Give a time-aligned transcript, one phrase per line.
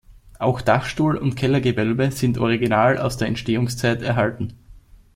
[0.39, 4.55] Auch Dachstuhl und Kellergewölbe sind original aus der Entstehungszeit erhalten.